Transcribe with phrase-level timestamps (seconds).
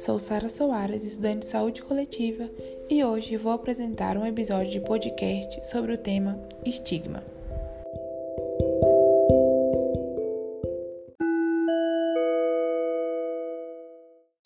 [0.00, 2.48] Sou Sara Soares, estudante de saúde coletiva,
[2.88, 7.22] e hoje vou apresentar um episódio de podcast sobre o tema estigma.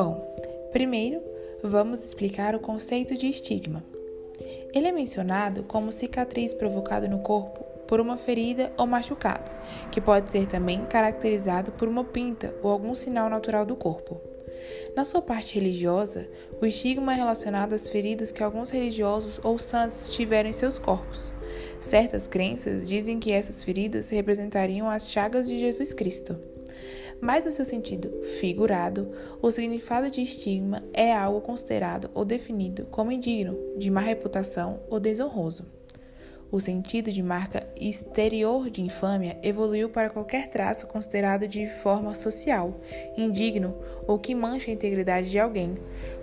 [0.01, 0.37] Bom,
[0.73, 1.23] primeiro
[1.63, 3.85] vamos explicar o conceito de estigma.
[4.75, 7.64] Ele é mencionado como cicatriz provocada no corpo
[7.95, 9.49] por uma ferida ou machucado,
[9.93, 14.21] que pode ser também caracterizado por uma pinta ou algum sinal natural do corpo.
[14.97, 16.29] Na sua parte religiosa,
[16.61, 21.37] o estigma é relacionado às feridas que alguns religiosos ou santos tiveram em seus corpos.
[21.79, 26.37] Certas crenças dizem que essas feridas representariam as chagas de Jesus Cristo.
[27.21, 29.09] Mas, no seu sentido figurado,
[29.41, 34.99] o significado de estigma é algo considerado ou definido como indigno, de má reputação ou
[34.99, 35.65] desonroso.
[36.55, 42.73] O sentido de marca exterior de infâmia evoluiu para qualquer traço considerado de forma social,
[43.17, 43.75] indigno
[44.07, 45.77] ou que mancha a integridade de alguém,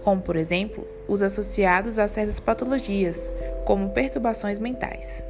[0.05, 3.29] como, por exemplo, os associados a certas patologias,
[3.65, 5.25] como perturbações mentais.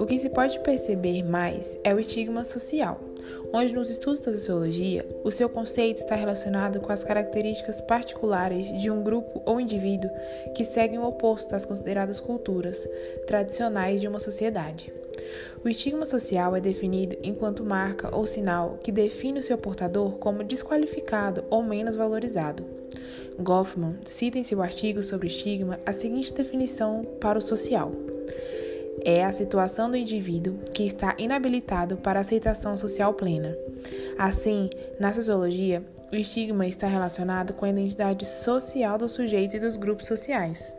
[0.00, 3.00] O que se pode perceber mais é o estigma social,
[3.52, 8.90] onde nos estudos da sociologia, o seu conceito está relacionado com as características particulares de
[8.90, 10.10] um grupo ou indivíduo
[10.54, 12.88] que seguem o oposto das consideradas culturas
[13.26, 14.92] tradicionais de uma sociedade.
[15.64, 20.44] O estigma social é definido enquanto marca ou sinal que define o seu portador como
[20.44, 22.64] desqualificado ou menos valorizado.
[23.38, 27.92] Goffman cita em seu artigo sobre estigma a seguinte definição para o social
[29.06, 33.56] é a situação do indivíduo que está inabilitado para aceitação social plena.
[34.18, 34.68] Assim,
[34.98, 40.08] na sociologia, o estigma está relacionado com a identidade social do sujeito e dos grupos
[40.08, 40.75] sociais.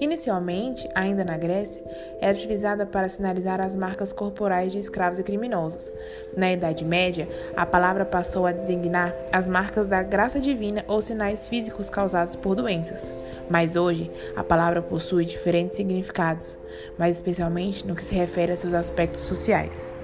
[0.00, 1.82] Inicialmente, ainda na Grécia,
[2.20, 5.92] era utilizada para sinalizar as marcas corporais de escravos e criminosos.
[6.36, 11.48] Na Idade Média, a palavra passou a designar as marcas da graça divina ou sinais
[11.48, 13.12] físicos causados por doenças.
[13.48, 16.58] Mas hoje, a palavra possui diferentes significados,
[16.98, 19.94] mas especialmente no que se refere a seus aspectos sociais.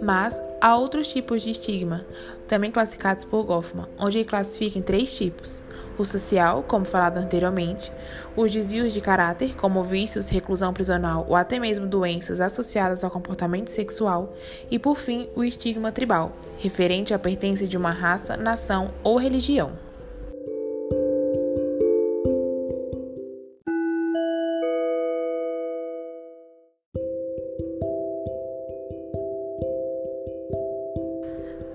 [0.00, 2.04] Mas há outros tipos de estigma,
[2.46, 5.62] também classificados por Goffman, onde ele classifica em três tipos:
[5.98, 7.90] o social, como falado anteriormente,
[8.36, 13.68] os desvios de caráter, como vícios, reclusão prisional ou até mesmo doenças associadas ao comportamento
[13.68, 14.34] sexual,
[14.70, 19.85] e por fim, o estigma tribal, referente à pertença de uma raça, nação ou religião.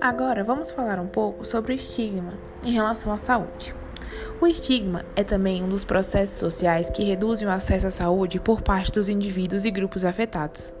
[0.02, 2.32] Agora vamos falar um pouco sobre o estigma
[2.64, 3.72] em relação à saúde.
[4.40, 8.62] O estigma é também um dos processos sociais que reduzem o acesso à saúde por
[8.62, 10.74] parte dos indivíduos e grupos afetados.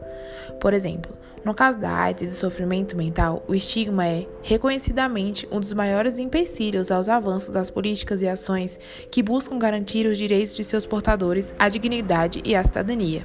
[0.60, 5.60] Por exemplo, no caso da AIDS e do sofrimento mental, o estigma é, reconhecidamente, um
[5.60, 10.64] dos maiores empecilhos aos avanços das políticas e ações que buscam garantir os direitos de
[10.64, 13.24] seus portadores à dignidade e à cidadania.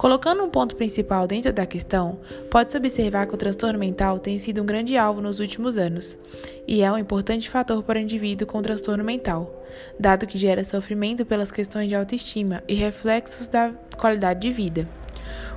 [0.00, 2.18] Colocando um ponto principal dentro da questão,
[2.50, 6.18] pode-se observar que o transtorno mental tem sido um grande alvo nos últimos anos
[6.66, 9.62] e é um importante fator para o indivíduo com transtorno mental,
[9.98, 14.88] dado que gera sofrimento pelas questões de autoestima e reflexos da qualidade de vida.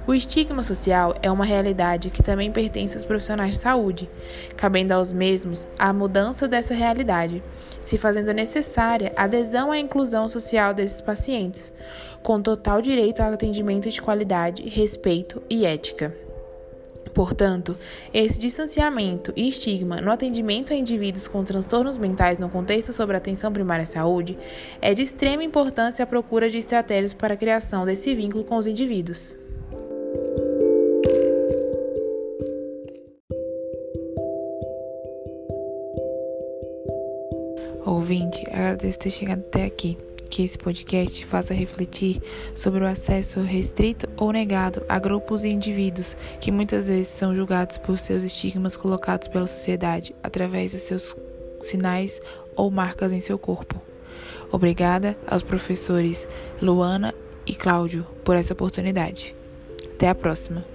[0.06, 4.09] O estigma social é uma realidade que também pertence aos profissionais de saúde,
[4.58, 7.41] cabendo aos mesmos a mudança dessa realidade,
[7.80, 11.72] se fazendo necessária adesão à inclusão social desses pacientes,
[12.22, 16.14] com total direito ao atendimento de qualidade, respeito e ética.
[17.14, 17.78] Portanto,
[18.14, 23.20] esse distanciamento e estigma no atendimento a indivíduos com transtornos mentais no contexto sobre a
[23.20, 24.38] atenção primária à saúde
[24.82, 28.67] é de extrema importância à procura de estratégias para a criação desse vínculo com os
[28.67, 29.42] indivíduos.
[37.85, 39.97] Ouvinte, agradeço ter chegado até aqui.
[40.29, 42.21] Que esse podcast faça refletir
[42.55, 47.77] sobre o acesso restrito ou negado a grupos e indivíduos que muitas vezes são julgados
[47.77, 51.15] por seus estigmas colocados pela sociedade através dos seus
[51.61, 52.19] sinais
[52.55, 53.79] ou marcas em seu corpo.
[54.51, 56.27] Obrigada aos professores
[56.61, 57.13] Luana
[57.45, 59.35] e Cláudio por essa oportunidade.
[59.85, 60.66] Até a próxima!